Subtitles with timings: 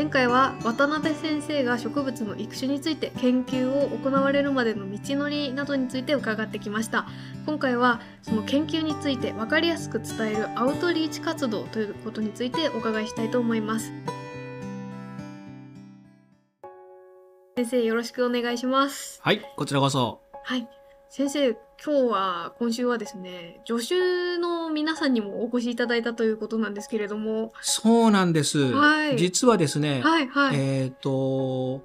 [0.00, 7.06] 前回は渡辺先生が植物の育種について研究を行われるまでの道のりなどについて伺ってきました。
[7.44, 13.92] 今回はその研究について分かりやすく伝えるアウトリーチ活動ということについてお伺いしたいと思います。
[17.58, 19.20] 先生よろしくお願いします。
[19.22, 20.22] はい、こちらこそ。
[20.44, 20.66] はい。
[21.10, 27.52] 先生今日は今週はですね助手の皆さんにもお越しいただいたということなんですけれども。
[27.62, 28.58] そうなんです。
[28.58, 29.16] はい。
[29.16, 31.82] 実はですね、はいはい、えっ、と、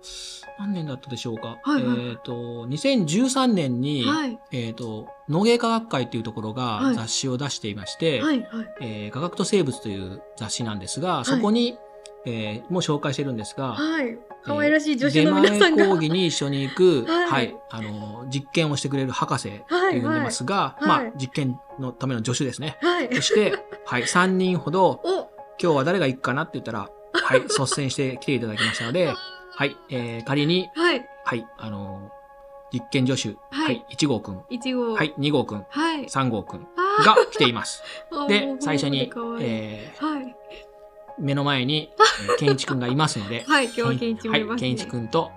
[0.60, 1.60] 何年だったでしょうか。
[1.64, 2.00] はいはい。
[2.10, 4.38] えっ、と、2013年に、はい。
[4.52, 6.96] えっ、と、農芸科学会っていうところがはい。
[6.96, 8.68] 雑誌を出していまして、はいはい。
[8.82, 11.78] えー科学と生物という雑誌なんですが、そこに、
[12.26, 15.66] えーもう紹介してるんですが、はい可愛らしい助手の皆さんが。
[15.70, 17.30] 出前講義に一緒に行く、 はい。
[17.30, 20.90] はい、あの、実験をしてくれる博士って呼んでますが、はい。
[20.90, 21.06] はい。
[21.06, 22.78] まあ、実験のための助手ですね。
[22.82, 23.10] はい。
[23.14, 25.30] そして、はい、3人ほど、 お。
[25.62, 29.14] 今日は誰が行くかなって言ったら、はい、 率先して来ていただきましたので、
[29.56, 31.06] はい、えー、仮に、はい。
[31.24, 32.26] はい、あのー
[32.72, 33.66] 実験助手、はい。
[33.66, 36.06] はい、1号くん、いちごはい、2号くん、はい。
[36.06, 37.82] 3号くんあが来ています。
[38.12, 40.24] ーで最初にえはい。
[40.24, 40.34] ー、
[41.20, 41.90] 目の前に、
[42.24, 45.32] えー、ケンイチくんがいますので、 はい今日はケンイチもいますねはい、ケンイチくんと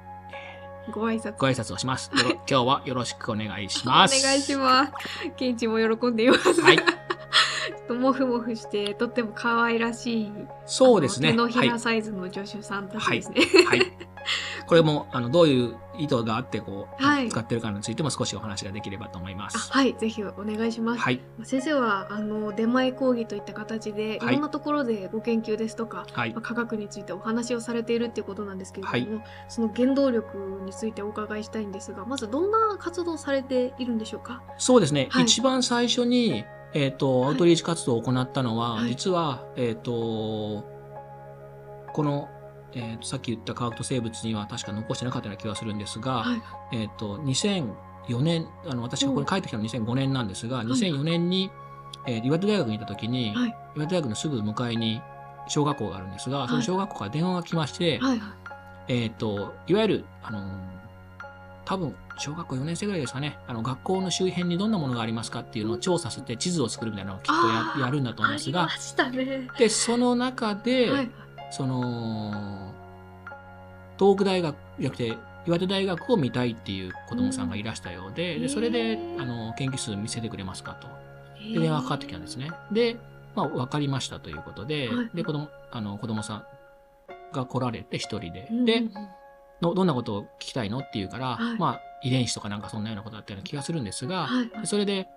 [0.90, 2.10] ご挨拶ご挨拶をします。
[2.16, 4.40] 今日はよろしくお願いしお願います。
[4.40, 4.92] します
[5.36, 10.32] ケンイチも喜んでいますはい ちょっとモフモフしてとっても可愛らしい
[10.64, 11.30] そうですね。
[11.30, 11.78] 手のはいひら。
[11.78, 13.92] サイズの助手さんたちですね、はい。
[14.68, 17.28] これも、あの、どういう意図があって、こう、はい。
[17.28, 19.72] 使ってるかについても少しお話ができればと思いまあす。
[19.72, 21.20] はいぜひお願いします、はい。
[21.42, 24.34] 先生はあの出前講義といった形でいはい。
[24.34, 26.32] ろんなところでご研究ですとか、はい。
[26.32, 26.42] まあ。
[26.42, 29.24] 科学についてお話をされているっていうことなんですけれども、はい。
[29.48, 34.42] その原動力についてお伺いしたいんですがまずどんな活動をされているんでしょうか？
[34.58, 35.08] そうですね。
[35.10, 35.24] はい。
[35.24, 36.44] 一番最初に、
[36.74, 37.30] えっ、と、はい。
[37.30, 38.88] アウトリーチ活動を行ったのは、はい。
[38.88, 40.64] 実は、えっ、と、
[41.94, 42.28] この、
[42.74, 46.36] えーとさっき言った科学と生物には確か残してなかったような気がするんですが、は
[46.72, 46.76] い。
[46.76, 50.66] えっ、と、2004年、あの、私がここに帰ってきたのは2005年なんですが、い。
[50.66, 51.50] 2004年に、
[52.06, 53.56] えー岩手大学にいた時に、はい。
[53.76, 55.00] 岩手大学のすぐ向かいに
[55.48, 58.32] 小学校があるんですが、その小学校から電話が来まして、はいはい。
[58.88, 60.78] えっ、と、いわゆる、あのー
[61.68, 67.32] 多分、小学校4年生ぐらいですかね、あの、学校の周辺にどんなものがありますかっていうのを調査して地図を作るみたいなのをきっと
[67.82, 68.68] ややるんだと思うんですが
[69.10, 69.50] ね。
[69.58, 71.10] で、その中で、はい
[71.50, 72.72] その、
[73.98, 80.88] 東北大学じゃなくて、岩手大学を見たいっていう子供さんがいらしたようで、うんでそれであの、研究室見せてくれますかと。
[81.52, 82.50] で、電話かかってきたんですね。
[82.70, 82.96] で、
[83.34, 85.10] まあ、わかりましたということで、はい。
[85.14, 86.44] で、子供、あの、子供さん
[87.32, 88.82] が来られて一人で、うんで、
[89.60, 91.58] のどんなことを聞きたいのって言うから、はい。
[91.58, 94.48] まあ、遺伝子とかなんかそんなようなことだったような気がするんですが、はい。
[94.48, 95.08] でそれで、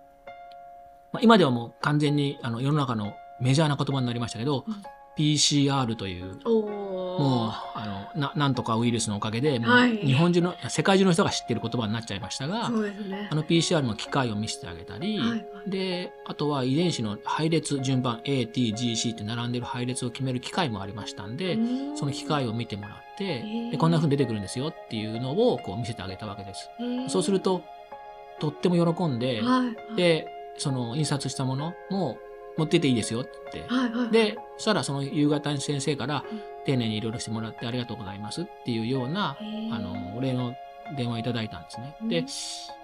[1.12, 4.84] まあ、今ではもう完全にあの世の中のメジャーな言葉になりましたけど、うん
[5.18, 9.98] PCR という、おもう、あの、な、なんとかウイルスのおかげで、もうはい。
[9.98, 13.28] 日本中の、世界中の人が知ってる言葉になっちゃいましたが、ね。
[13.30, 21.98] あの PCR の機械を見せてあげたり、はいで、あとは遺伝子の配列順番 A、T、G、C って並んでる配列を決める機械もありましたんで、うん。
[21.98, 26.70] その機械を見てもらって、でこんな風に出てくるんですよっていうのをこう見せてあげたわけです。
[27.10, 27.64] そうすると、
[28.40, 29.96] とっても喜んで、はい。
[29.96, 32.18] で、その印刷したものも
[32.62, 33.32] 持ってっていいですよって。
[33.54, 34.12] 言って、はいはい。
[34.12, 36.42] で、そしたらその夕方に先生からうん。
[36.64, 39.36] 丁寧にいろいろしてもらってありがとうございますっていうような、
[39.72, 40.54] あの、お礼の
[40.96, 41.96] 電話をいただいたんですね。
[42.02, 42.08] うん。
[42.08, 42.24] で、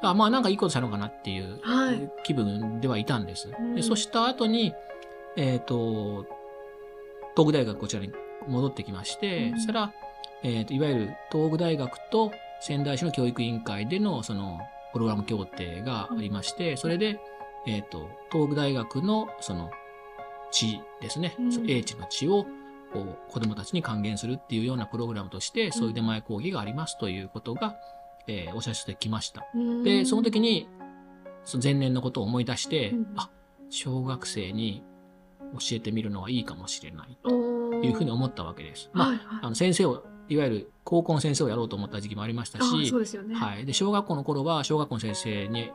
[0.01, 2.09] あまあなんかいいことしたのかなっていうはい。
[2.23, 3.49] 気分ではいたんです。
[3.49, 3.75] うん。
[3.75, 4.73] でそした後に、
[5.35, 6.25] えっ、と、
[7.35, 8.11] 東北大学こちらに
[8.47, 9.55] 戻ってきまして、うん。
[9.57, 9.93] そしたら、
[10.43, 14.59] えっ、と、いわゆる東北大学と仙台市の教育委員会でのその
[14.93, 17.19] プログラム協定がありまして、それで、
[17.67, 19.69] えっ、と、東北大学のその
[20.51, 21.69] 地ですね、うん。
[21.69, 22.45] 英知の地を
[22.93, 27.75] こう子供たちに還元するっていうようなプログラムとして、そういう出前講義がありますということが、
[28.27, 29.45] えーお知らせしてきました。
[29.83, 30.67] で、その時に、
[31.43, 33.07] その前年のことを思い出して、うん。
[33.15, 33.29] あ、
[33.69, 34.83] 小学生に
[35.53, 37.35] 教えてみるのはいいかもしれないとと
[37.85, 38.89] いうふうに思ったわけです。
[38.93, 39.25] まあ、はいはい。
[39.43, 42.91] あの先生を、いわゆる高校の先生をやろうと思った時期もありましたし
[43.23, 43.35] ね。
[43.35, 43.65] はい。
[43.65, 45.71] で、小学校の頃は小学校の先生に、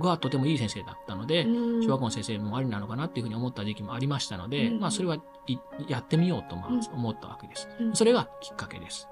[0.00, 5.16] がとてもいい先生だったので、うん小学校の先生もありなのかなっていうふうに思った時期もありましたので、うんまあそれは
[5.46, 5.58] い
[5.88, 7.68] やってみようと思ったわけです。
[7.80, 9.08] うんそれがきっかけです。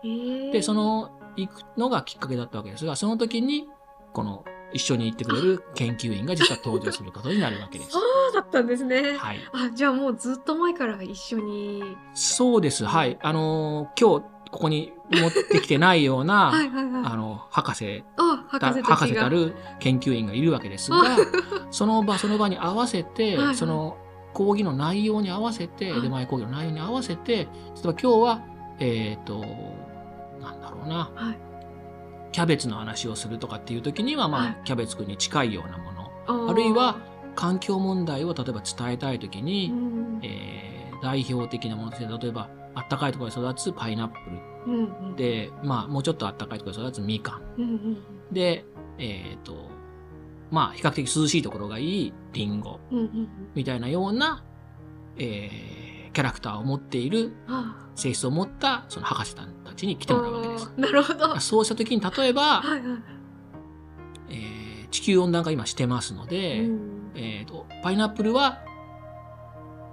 [0.52, 3.68] で、その行くのがきっかけだったわけですが、その時に、
[4.12, 7.92] この一緒に行ってくれる研究員が実は登場することになるわけです。
[7.92, 8.02] そう
[8.34, 9.38] だったんですね、はい。
[9.52, 11.82] あじゃあもうずっと前から一緒に
[12.14, 12.84] そうです。
[12.84, 13.18] はい。
[13.22, 18.96] あのー今日ここに持ってきてないような、 はいあの、博士あ博た士たちが。
[18.96, 20.98] 博士たる研究員がいるわけですが、
[21.70, 23.56] その場その場に合わせて、はいはい。
[23.56, 23.96] その
[24.32, 26.02] 講義の内容に合わせて、はい。
[26.02, 27.50] 出前講義の内容に合わせて、例えば
[27.82, 28.40] 今日は、
[28.78, 29.40] えっ、と、
[30.40, 31.38] なんだろうな、はい。
[32.32, 34.56] キャベツの話をするとかっていう時には、まあ、はい。
[34.64, 36.50] キャベツくんに近いようなもの。
[36.50, 36.96] あるいは、
[37.34, 40.20] 環境問題を例えば伝えたい時うに、ん。
[40.22, 42.48] えー代表的なものとして、例えば、
[42.78, 44.14] あったかいところで育つパイナップ
[44.66, 45.16] うんうんル。
[45.16, 47.42] で、まあ、もうちょっとあったかいところで育つみかん。
[47.58, 47.98] うんうん
[48.32, 48.66] で、
[48.98, 49.70] えっ、と、
[50.50, 52.78] まあ、比較的涼しいところがいいリンゴ。
[53.54, 54.44] みたいなような、
[55.16, 60.72] えーキャラクターを持っているあ性質を持ったその博士さんたちに来てもらうわけです。
[60.76, 61.28] なるほど。
[61.28, 62.80] はそうした時に例えば、いはい。
[64.30, 68.62] えー地球温暖化今してますので、うんえーとパイナップルは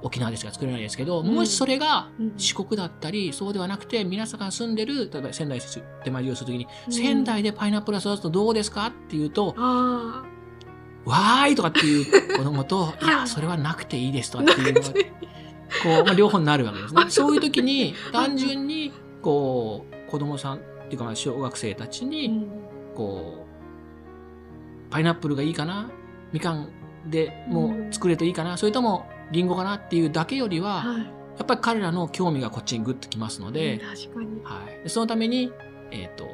[0.05, 1.33] 沖縄でしか作れないですけど、うん。
[1.33, 2.33] もしそれがうん。
[2.37, 5.59] 四国だったり、そうではなくて皆さんが住んでる例えば仙台
[6.03, 6.93] でまりをする時に、うん。
[6.93, 8.87] 仙台でパイナップルが育つとどうですか？
[8.87, 10.23] っていうと、あ
[11.05, 12.05] わーいとかっていう
[12.37, 14.93] 子供と、いや、それはなくていいですとかっていうのが、こ
[16.01, 17.03] う、まあ、両方になるわけですね。
[17.09, 18.91] そういう時に、単純に、
[19.21, 22.47] こう、子供さんっていうか、まあ小学生たちに、ん。
[22.95, 23.45] こ
[24.89, 25.89] う、パイナップルがいいかな？
[26.31, 26.69] みかん
[27.07, 28.57] でもう作れといいかな？
[28.57, 31.01] それとも、リンゴかなっていうだけよりは、はい。
[31.01, 33.81] やっぱり彼らの興味がこっちにグッときますので。
[34.43, 34.83] はい。
[34.83, 35.51] でそのために、
[35.91, 36.29] えっ、と、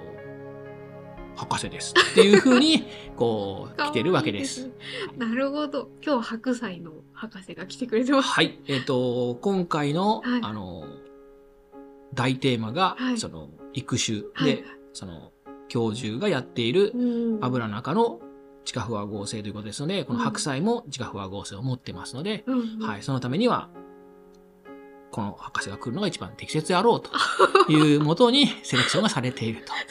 [1.36, 2.86] 博士ですっていうふうに、
[3.16, 4.70] こう、来てるわけです。
[5.18, 5.90] なるほど。
[6.04, 8.30] 今日は白菜の博士が来てくれてます。
[8.30, 8.60] はい。
[8.68, 10.84] えっ、と、今回の、はいあの、
[12.14, 15.32] 大テーマが、はいその、育種で、はいその、
[15.68, 17.44] 教授がやっているうん。
[17.44, 18.20] 油の中の
[18.64, 22.44] 地下不和合成ということですので、この白菜も地下不和合成を持ってますので。
[22.82, 23.04] はい。
[23.04, 23.70] そのためには、
[25.12, 27.12] この博士が来るのが一番適切であろうと
[27.70, 29.74] いうもとにセレクションがされていると。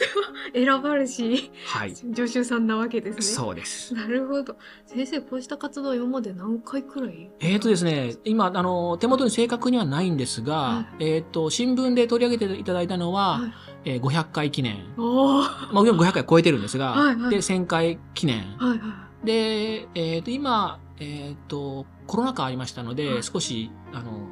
[0.53, 1.95] 選ばれし、はい。
[1.95, 3.21] 助手さんなわけですね。
[3.21, 3.93] そうです。
[3.93, 4.57] なるほど。
[4.85, 7.31] 先生、こうした活動は今まで何回くらい？
[7.39, 13.53] えーとですね、今、あの、手元に正確にはないんですが、はえっ、と、新聞で取り上げていただいたのは、はい
[13.85, 14.77] えー500回記念。
[14.97, 17.29] まあ、でも500回超えてるんですが、はいはい。
[17.31, 18.43] で、1000回記念。
[18.57, 23.23] はいはで、えっ、と、今、えっ、と、コロナ禍ありましたので、はい。
[23.23, 24.27] 少し、あの、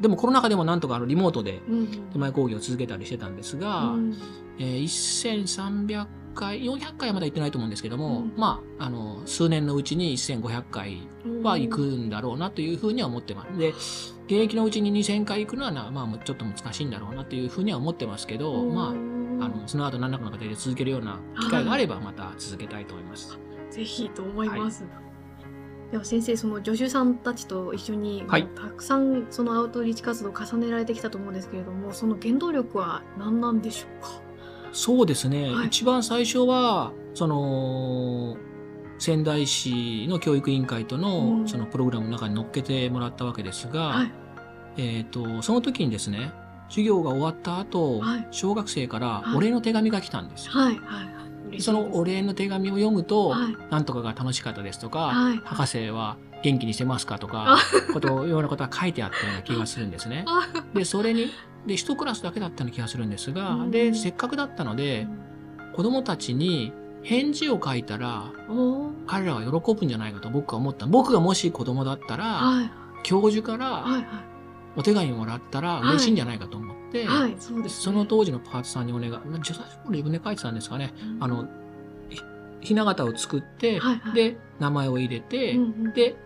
[0.00, 1.60] でもコロナ禍でもなんとかあのリモートで
[2.12, 4.14] 手前講義を続けたりしてたんですが、うん。
[4.58, 6.06] えー1300
[6.36, 11.08] 回、400回はまだ行ってないと思うんですけども、うんまあ、あの、数年のうちに1500回
[11.42, 13.58] は行くんだろうなというふうには思ってます。
[13.58, 13.70] で、
[14.26, 18.92] 現役のうちに2000回行くのはな、まあ、ちょっと難しいんだろうなというふうには思ってますけど、まあ、あ
[19.48, 23.38] の、その後何らかの形で続けるような機会があれば、また続けたいと思います。
[23.70, 24.84] ぜひと思います。
[25.90, 34.25] では先生その助手さんたちと一緒に、はいたくさんそのアウトリーチ活動を重ねられてきたと思うんですけれどもその原動力は何なんでしょうか？
[34.72, 35.66] そうですね、はい。
[35.66, 38.36] 一番最初は、その、
[38.98, 41.48] 仙台市の教育委員会とうのん。
[41.48, 44.12] そのプログラムの中に乗っけてもらったわけですが、はい。
[44.78, 46.32] えっ、と、その時にですね、
[46.68, 48.28] 授業が終わった後、はい。
[48.30, 49.36] 小学生からはい。
[49.36, 50.52] お礼の手紙が来たんですよ。
[50.52, 51.26] はいはいはい。
[51.48, 53.56] 嬉しいそのお礼の手紙を読むと、はい。
[53.70, 55.40] なんとかが楽しかったですとか、はい。
[55.44, 57.58] 博士は元気にしてますかとか、
[57.92, 60.24] ことようなことが書いてあったような気がするんですね。
[60.28, 60.48] あ。
[60.74, 61.30] で、それに、
[61.66, 63.70] で、一クラスだけだったような気がするんですが、うん。
[63.70, 65.06] で、せっかくだったので、
[65.74, 66.72] 子供たちに
[67.02, 68.32] 返事を書いたら、
[69.06, 70.86] 彼らは喜ぶんじゃないかと僕は思った。
[70.86, 72.70] 僕がもし子供だったら、はい。
[73.02, 73.84] 教授から
[74.74, 77.36] お手紙もらったら嬉しいんじゃないかと思って、はい
[77.68, 80.92] その当時のパートさんにお願い、まあ実際これ自分で書いてたんですかね。
[81.00, 81.24] うん。
[81.24, 81.48] あの、
[82.10, 82.20] ひ
[82.60, 84.14] ひな形を作って、はいはい。
[84.14, 85.92] で、名前を入れて、うんうん。
[85.92, 86.16] で、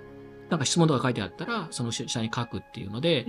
[0.50, 3.26] なんか質問とか書いてあったら、その下に書くっていうので、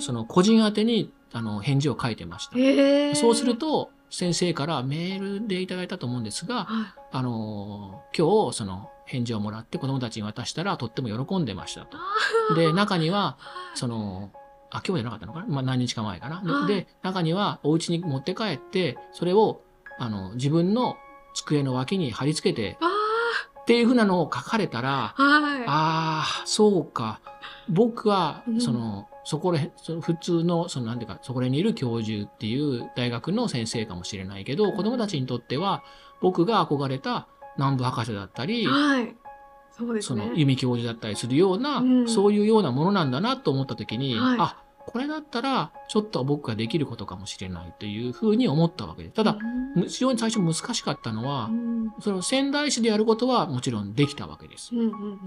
[0.00, 2.56] その個人宛てにあの返事を書いてました。
[3.16, 11.98] そうすると、先生からメールでいただいたと思うんですが、はあの、今日、その返事をもらって子供たちに渡したらとっても喜んでましたと。
[12.52, 13.38] いで、中には、は
[13.74, 14.30] いその、
[14.70, 15.46] あ、今日じゃなかったのかな？
[15.46, 16.42] まあ何日か前かな？
[16.42, 16.66] ではい。
[16.68, 19.62] で、中にはお家に持って帰って、それを、
[19.98, 20.96] あの、自分の
[21.34, 22.86] 机の脇に貼り付けて、あ
[23.64, 25.64] っていうふうなのを書かれたら、ーはい。
[25.66, 27.20] ああ、そうか。
[27.70, 28.60] 僕はう、ん。
[28.60, 35.82] その、そこら、その普通の、その、なんていうか、そこらにいる教授っていう大学の先生かもしれないけど、子供たちにとっては、
[36.20, 39.16] 僕が憧れた南部博士だったり、はい。
[39.70, 40.22] そうですね。
[40.22, 42.08] その、弓教授だったりするような、うん。
[42.08, 44.36] そういうようなものなんだなと思ったときに、はい。
[44.40, 49.14] あ、これだったら、ちょっと僕ができることかもしれないというふうに思ったわけです。
[49.14, 51.92] ただ、うん非常に最初難しかったのはう、ん。
[52.00, 54.70] その仙台市でやることはもちろんできたわけです。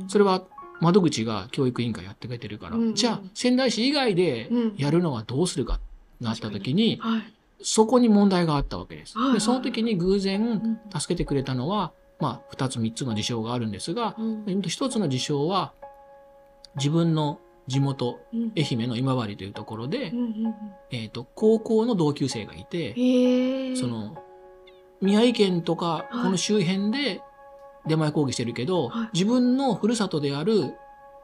[0.07, 0.43] それは
[0.79, 4.75] 窓口が教育委員会やってくれてるから、じゃあ仙台市以外でうん。
[4.77, 5.79] やるのはどうするか
[6.21, 7.33] なった時に、はい。
[7.61, 9.15] そこに問題があったわけです。
[9.33, 10.79] でその時に偶う然ん。
[10.95, 14.43] 助けてくれたのは、まあ、2つ3つの事象があるんですが、うん。
[14.45, 15.73] 1つの事象は
[16.75, 18.51] 自分の地元、うん。
[18.55, 20.55] 愛媛の今治というところで、うんうんうん。
[20.91, 22.93] えっ、と、高校の同級生がいて。
[23.75, 24.15] その、
[25.01, 27.21] 宮城県とか、はいこの周辺で
[27.85, 30.75] 出前講義してるけど、はい自分のふるさとである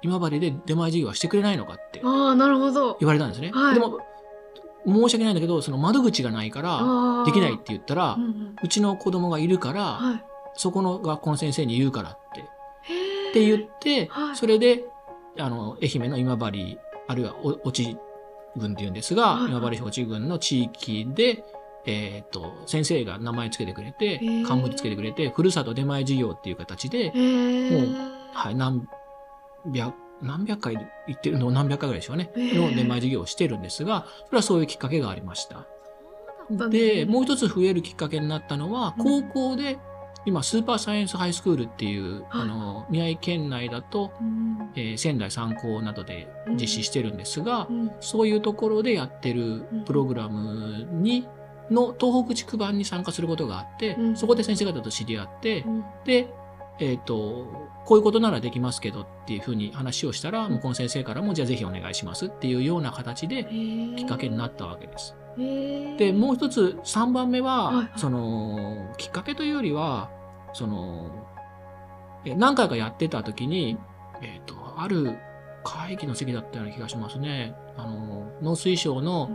[0.01, 2.97] 今治で出前授業はしてくれないのかってああ、なるほど。
[2.99, 3.51] 言われたんですね。
[3.53, 3.99] はいでも、
[4.85, 10.23] 申し訳ないんだけど、その窓口がないから、できないって言ったら、うんうんうちの子供がいるから、はい。
[10.55, 12.41] そこの学校の先生に言うからって。
[12.41, 14.83] って言って、はいそれで、
[15.39, 16.77] あの、愛媛の今治、
[17.07, 17.97] あるいはお越智
[18.57, 21.43] 郡っていうんですが、はいはい今治市越智郡の地域で、
[21.85, 27.11] えっ、と、先生が名前つけてくれてー、冠つけてくれて、ふるさと出前授業っていう形で。
[27.11, 28.87] もはい、何
[29.73, 30.75] 百、何百回
[31.07, 35.67] 行ってるの、何百回ぐらいでしょうね、の出前授業をしてるんですが、それはそういうきっかけがありました。
[36.49, 39.23] で、もう一つ増えるきっかけになったのは、うん。
[39.23, 39.77] 高校で、
[40.25, 42.41] 今、スーパーサイエンスハイスクールっていう、はい。
[42.41, 44.71] あの、宮城県内だと、うん。
[44.75, 46.27] えー仙台三高などで
[46.59, 47.91] 実施してるんですが、うん。
[47.99, 51.27] そういうところでやってるプログラムに、
[51.73, 54.15] の東北地区版に参加することがあって、うん。
[54.15, 55.85] そこで先生方と知り合って、うん。
[56.05, 56.33] で、
[56.79, 57.45] えっ、と、
[57.85, 60.53] こういうことならできますけどっていうふうに話をしたら、うん。
[60.53, 65.15] 向こうの先生からも、じゃあぜひお願いしますっていうような形できっかけになっったわけです。
[65.35, 67.91] てで、もう一つ、3番目は、はいはい。
[67.97, 70.09] その、きっかけというよりは、
[70.53, 71.09] その、
[72.25, 73.77] え何回かやってた時に、
[74.21, 75.17] えっ、と、ある
[75.63, 77.55] 会議の席だったような気がしますね。
[77.75, 79.29] あの、農水省の、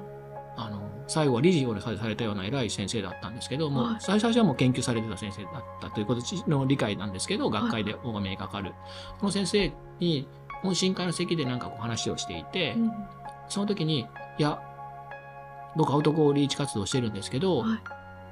[0.57, 3.97] あの、最後は理事をされたような偉い先生だったんですけども、はい。
[3.99, 8.73] 最初はもう研究されてた先生だったということの理解なんですけど、学会でお目にかかる。
[9.19, 10.29] この先生に、
[10.63, 12.93] 懇親会の席でなんかこう話をしていて、うん。
[13.49, 14.07] その時に、
[14.39, 14.61] いや、
[15.77, 17.81] 僕アウトコーリーチ活動してるんですけど、はい。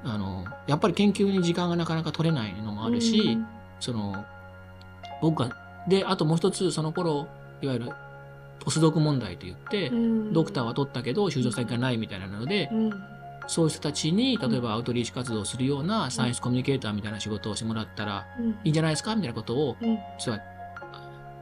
[0.03, 3.47] あの、やっぱり研究に時間がなかなか取れないのもあるし、うん。
[3.79, 4.23] その、
[5.21, 5.55] 僕が、
[5.87, 7.27] で、あともう一つ、その頃、
[7.61, 7.91] いわゆる、
[8.59, 12.91] ポスドク問題といって、うんドクターは取ったけど、就職先がないみたいなので、うん
[13.49, 18.27] そういう人たちに、例えばアウトリーチ活動をするようなサイエンスコミュニケーターみたいな仕事をしてもらったら
[18.65, 20.39] いいんじゃないですかみたいなことを、うん実は、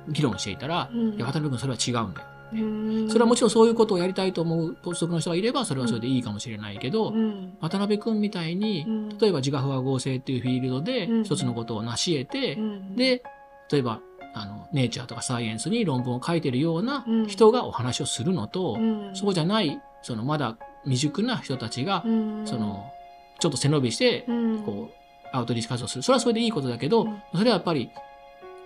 [0.09, 2.27] 議論していたら、いや、渡辺君それは違うんだよ。
[2.53, 13.23] うんそれはもちろんそういうことをやりたいと思うポスドクの人がいれば、それはそれでいいかもしれないけど、うん渡辺君みたいにう、ん例えば自我不和合成っていうフィールドで一つのことを成し得て、うんで、
[13.71, 13.99] 例えば、
[14.37, 17.27] あの、ネイチャーとかサイエンスに論文を書いてるようなうん。
[17.27, 19.15] 人がお話をするのと、うん。
[19.15, 22.41] そうじゃない、そのまだ未熟な人たちが、うん。
[22.45, 22.91] その、
[23.39, 24.63] ちょっと背伸びしてう、ん。
[24.63, 26.03] こう、アウトリーチ活動する。
[26.03, 27.21] それはそれでいいことだけど、うん。
[27.33, 27.89] それはやっぱり、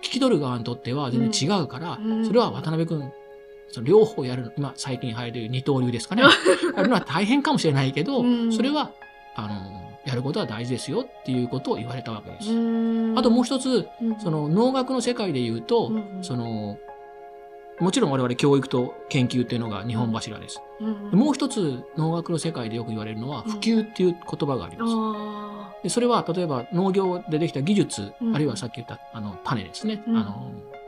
[0.02, 2.26] 聞き取る側にとっては全然違うから、うん。
[2.26, 3.12] それは渡辺君、
[3.68, 6.22] その両方やるの、今最近入る二刀流ですかね。
[6.76, 8.52] やるのは大変かもしれないけど、うん。
[8.52, 8.90] それは、
[9.36, 12.52] あの、やることは大事ですよっていうことを言われたわけです。
[12.52, 13.18] うん。
[13.18, 14.20] あともう一つ、うん。
[14.20, 16.78] その農学の世界で言うと、うんその、
[17.80, 20.60] もちろん我々教育と研究っていうのが日本柱です。
[21.12, 23.52] もう一つ農学の世界でよく言われるのはうん。
[23.52, 24.92] 普及っていう言葉があります。
[24.94, 28.34] あでそれは例えば農業でできた技術、うん。
[28.34, 30.02] あるいはさっき言ったあの種ですね。
[30.06, 30.16] うん。
[30.16, 30.80] あのー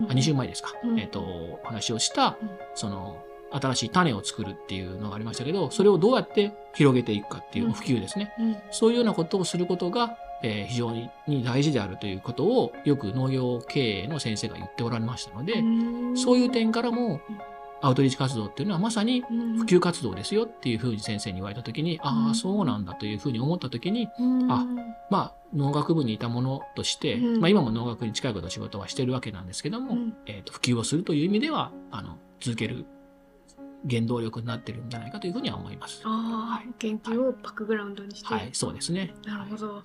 [0.00, 0.72] あ2週前ですか。
[0.84, 1.00] うん。
[1.00, 3.16] えっ、と、お話をしたうん、その、
[3.50, 7.72] 新しい種を作るっていうのがありましたけど、それをどうやって広げていくかっていううん。
[7.72, 8.32] 普及ですね。
[8.38, 8.56] うん。
[8.70, 16.16] そういうようなことをすることが、えー非常に大事であるということを、よく農業経営の先生が言っておられましたので、うん。
[16.16, 17.38] そういう点からもうん、
[17.80, 22.30] アウトリーチ活動っていうのはまさに普普及活動ですよっていうふうに先生に言われたときに、あうん。
[22.30, 24.08] あ、そうなんだというふうに思ったときに、
[24.48, 24.66] あ
[25.10, 27.40] まあ、農学部にいたものとして、うん。
[27.40, 30.16] まあ今も農学に近いことの仕事はしてるわけなんですけども、うん。
[30.26, 32.84] えっ、と、普及をするという意味では、あの、続ける
[33.88, 36.02] 原動力になってるんじゃないかというふうには思います。
[36.04, 38.32] ああ、研究をバックグラウンドにして。
[38.32, 39.14] はい、そうですね。
[39.24, 39.82] なるほど。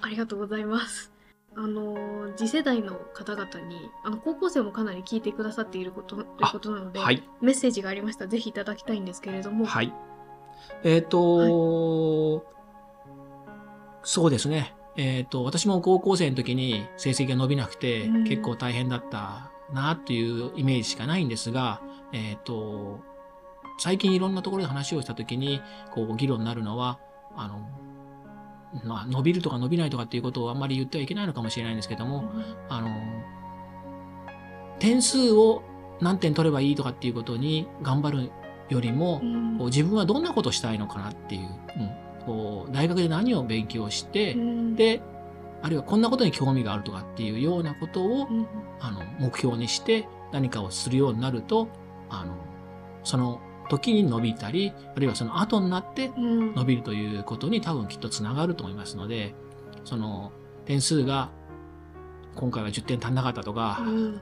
[0.00, 1.12] ありがとうございます。
[1.56, 7.22] あの、次世代の方々に、あの、高校生もかなり聞いてくださっていること、ということなので、はい。
[7.40, 9.64] メッセージがありましたら、ぜひいただきたいんですけれども。
[9.64, 9.92] はい。
[10.82, 12.44] えっ、と、
[14.02, 14.74] そうですね。
[14.96, 21.80] えっ、と、私も高校生の時に成績が伸びなくて、うん結構大変だったなっていうイメージしかないんですが、
[22.12, 23.00] えっ、と、
[23.78, 25.60] 最近いろんなところで話をした時に、
[25.92, 26.98] こう、議論になるのは、
[27.36, 27.68] あの、
[28.84, 32.30] まあ、伸びるとか伸びないとかっていうことをあんまり言ってはいけないのかもしれないんですけども、
[32.68, 32.88] あの、
[34.78, 35.62] 点数を
[36.00, 38.30] 何点取ればいいとかっていうことに頑張る
[38.68, 39.20] よりも、
[39.66, 44.76] 自分はどんなことしたいのかなっていう、うん、こう大学で何を勉強して、うん。
[44.76, 45.02] で、
[45.62, 48.46] あるいはこんなことに興味があるとかっていうようなことを、うん。
[48.80, 51.68] あの目標にして何かをするようになると、
[52.10, 52.34] あの
[53.04, 56.54] その時に伸びたり、あるいはその後になってうん。
[56.54, 59.34] 伸びるということに多分きっとつながると思いますので、
[59.84, 60.32] その
[60.64, 61.30] 点数が
[62.34, 64.20] 今回は10点足んなかったとか、うん。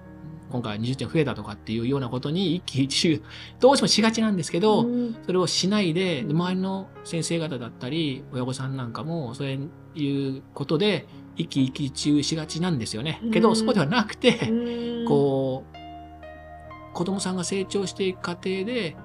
[0.50, 3.22] 今回は20点増えたとかっていうようなことに一喜一憂、
[3.58, 5.16] どうしてもしがちなんですけど、うん。
[5.24, 9.48] それをしないで、で周りの先生方だったり、親御さんなんかも、そう
[9.94, 11.06] いうことで、
[11.36, 13.20] 一喜一憂しがちなんですよね。
[13.32, 15.08] けど、うんそうではなくて、うん。
[15.08, 18.96] こう、子供さんが成長していく過程で、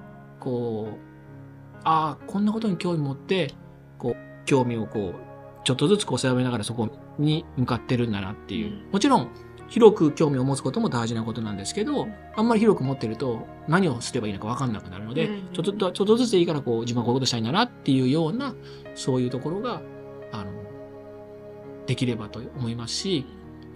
[0.48, 3.54] こう、ああ、こんなことに興味持って、
[3.98, 5.14] こう、興味をこう、
[5.64, 6.88] ちょっとずつこう、狭めながらそこ
[7.18, 8.86] に向かってるんだなっていう。
[8.86, 8.92] うん。
[8.92, 9.28] もちろん、
[9.68, 18.54] 広く興味を持つことも大事なことなんですけど、あんまり広く持ってると何をすればいいのか分かんなくなるので、うんちょっと、ちょっとずつでいいからこう、自分はこういうことしたいんだなっていうような、
[18.94, 19.82] そういうところが、
[20.32, 20.50] あの、
[21.86, 23.26] できればと思いますし、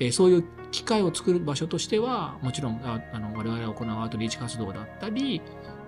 [0.00, 5.43] えーそういう機会を作る場所としては、もちろん、ああの我々が行うアウトリーチ活動だったり、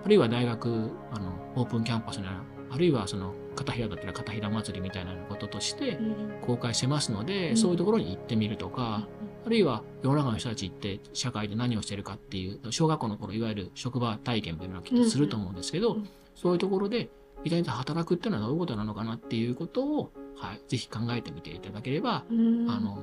[0.05, 6.41] あるいは大学、あの、オープンキャンパスなら、あるいはその、片平だったら片平祭りみたいなこととしてうん。
[6.41, 7.57] 公開してますので、うん。
[7.57, 9.07] そういうところに行ってみるとか、
[9.45, 15.99] あるいは世の中の人たち行って社会で何をしてるかっていう、小学校の頃いわゆる職場体験というのはきっとすると思うんですけど、うん。
[16.01, 17.09] うんそういうところで、
[17.45, 22.69] イタリアで働くっていうのはどういうことなのかなっていうことを、はい、ぜひ考えてみていただければ、うん。
[22.69, 22.99] あの、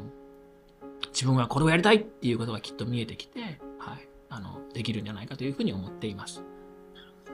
[1.13, 3.41] 自分はこれをやりたいっていうことがきっと見えてきて、
[3.79, 6.45] はい、あの、できるんじゃないかというふうに思っています。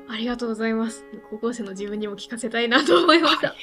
[0.09, 1.05] ありがとうございます。
[1.31, 3.55] 高校生の自分にも聞かせたいなと思いました。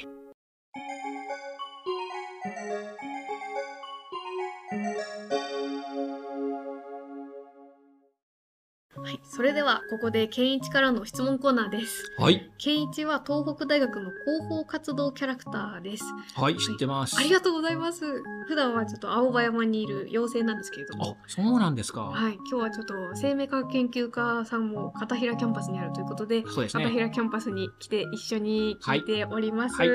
[9.36, 12.10] それではここで健一からの質問コーナーです。
[12.18, 12.50] はい。
[12.58, 16.06] 健一は東北大学の広報活動キャラクターです。
[16.36, 17.18] はい、知ってます。
[17.20, 18.06] ありがとうございます。
[18.48, 22.04] 普段はちょっと青葉山にいる妖精なんですけれどもあ、、そうなんですか。
[22.04, 26.86] はい、今日はちょっと生命科学研究科さんも片平キャンパスにあるということで、そうですね。
[26.86, 29.76] 片平キャンパスに来て一緒に聞いております。
[29.76, 29.90] はい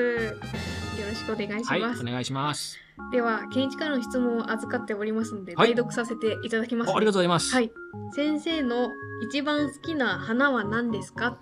[0.99, 2.01] よろしくお願いしはい、ます。
[2.01, 2.77] お願いします。
[3.11, 7.53] では、健一からの質問を預かっておりますので、はい代読させていただきます、あありがとうございます。
[7.53, 7.71] はい。
[8.13, 8.89] 先生の
[9.29, 11.37] 一番好きな花は何ですか？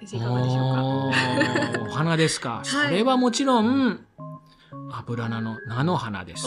[0.00, 0.74] 先生いかがでしょう
[1.78, 1.82] か？
[1.82, 2.62] お花ですか。
[2.64, 4.04] いそれはもちろん、
[4.92, 6.44] 油菜の菜の花です。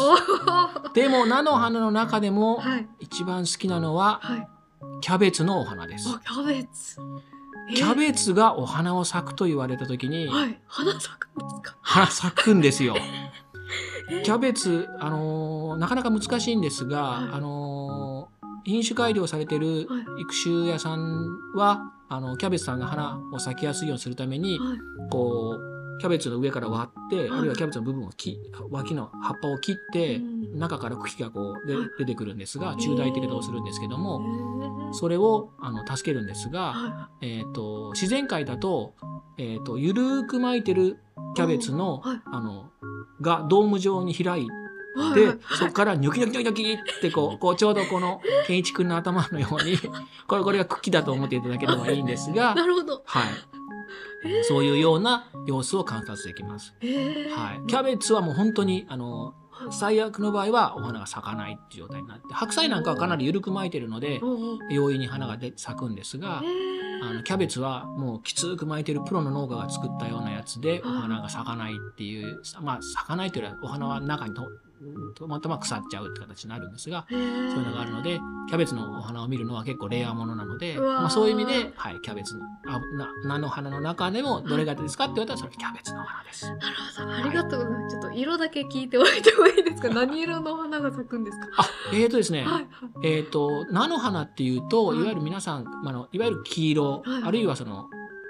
[0.93, 2.87] でも菜の花の中でもはい。
[2.99, 4.47] 一番好きなのははい。
[5.01, 6.07] キャベツのお花です。
[6.09, 6.97] あ、キャベツ。
[7.71, 10.59] えーキャベツがお花を咲くと言われた時に、はい。
[10.67, 11.77] 花咲くんですか？
[11.81, 12.95] 花咲くんですよ。
[14.11, 14.15] え？
[14.21, 24.77] ーキャベツ、あのーなかなか難しいんですが、はいあのー品種改良されてるはい育種屋さんは、あの、キャベツさんが花を咲きやすいようにするために、はい。
[25.09, 25.70] こう、
[26.01, 28.39] キャベツの上から割って、はいあるいはキャベツの部分を切
[28.71, 30.59] 脇の葉っぱを切って、うん。
[30.59, 38.95] 中から茎がこうではい出てくるんですが、中大って言い方をするんですけども、それをあの助けるんですが、はえっ、と、自然界だと、
[39.37, 40.97] えっ、と、ゆるーく巻いてる
[41.35, 42.21] キャベツの、はい。
[42.25, 42.71] あの、
[43.21, 44.51] がドーム状に開いて、
[44.99, 45.37] はい。
[45.57, 49.77] そこからニョキニョキニョキニョキってこう、 こうちょうどこの、健一くんの頭のように、
[50.27, 53.01] これ、これが茎だと思っていただければいいんですが、 なるほど。
[53.05, 53.23] はい。
[54.23, 56.73] えーそういうような様子を観察できます。
[56.81, 57.67] えーはい。
[57.67, 59.33] キャベツはもう本当に、あの、
[59.69, 64.19] 最悪の場合はお花が咲かないっていう状態になって、白菜なんかはかなり緩く巻いてるので、
[64.69, 74.43] 容易に花がで咲くんですがえ、ーあのキャベツはもうきつく巻いてるプロの農家が作ったようなやつでおはい花が咲かないっていう、まあ咲かないというよりはお花は中にと
[75.17, 86.45] たまたま腐っちゃうって形になるんですが、そういうのがあるので、キャベツのお花を見るのは結構レアものなので、まあ、そういう意味で、はい、キャベツの、あな菜の花の中でもどれがですかって言われたらそれキャベツの花です。
[86.47, 86.59] なる
[86.97, 87.13] ほど。
[87.13, 87.93] ありがとうございます。
[87.93, 89.89] ちょっと色だけ聞いておいてもいいですか？
[89.93, 91.47] 何色の花が咲くんですか？
[91.57, 92.67] あ、えーとですね、はい。
[93.03, 97.87] えっ、と、菜の花っていうと、はいいわゆる皆さん、まああのいわゆる黄色、はいあるいはその、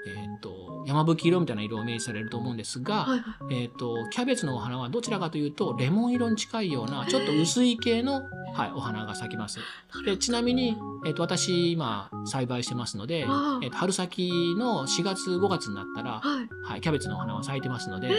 [0.07, 3.63] えっ、と、山吹色みたいな色をイメージされると思うんですが、はいはい。
[3.63, 9.59] えっ、と、キャベツのお花はどちらかというと、レモン色に近いような、ちょっと薄い系の、はい、お花が咲きます。
[10.05, 16.49] で、ちなみに、えっ、と、私、今、栽培してますのであ、ーえっ、と、春先の4月、5月になったら、はい。
[16.63, 18.09] はい、キャベツのお花は咲いてますので、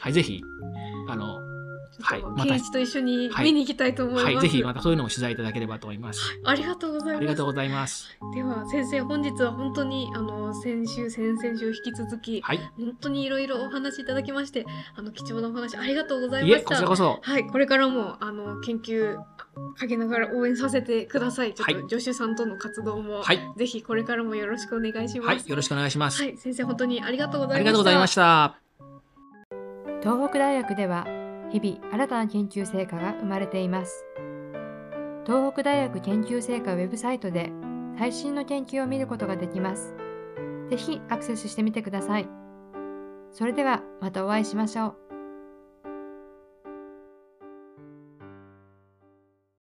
[0.00, 0.42] はい、ぜひ、
[1.08, 1.49] あの、
[2.00, 4.24] はいまたケイチと一緒にはい見に行きたいと思います。
[4.26, 6.20] はい、ぜひまたそういうのも取材いただければと思います。
[6.44, 7.16] ありがとうございます。
[7.18, 8.18] ありがとうございます。
[8.34, 12.58] では先生本日は本当にあの先週先々週引き続きはい。
[12.76, 16.68] 本当にいろいろお話しいただきましてあの貴重なお話ありがとうございました。
[16.68, 17.18] こちらこそ。
[17.22, 19.16] はいこれからもあの研究
[19.76, 21.54] かけながら応援させてください。
[21.54, 23.40] ちょっと、はい助手さんとの活動も、はい。
[23.56, 25.28] ぜひこれからもよろしくお願いします。
[25.28, 25.48] はい。
[25.48, 26.22] よろしくお願いします。
[26.22, 27.58] はい先生本当にありがとうございました。
[27.58, 28.56] ありがとうございました。
[30.02, 31.06] 東北大学では
[31.52, 34.04] 日々新たな研究成果が生まれています。
[35.26, 37.52] 東北大学研究成果ウェブサイトで
[37.98, 39.94] 最新の研究を見ることができます。
[40.70, 42.28] 是非アクセスしてみてください。
[43.32, 45.09] それではまたお会いしましょう。